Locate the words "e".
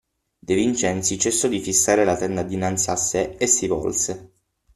3.37-3.45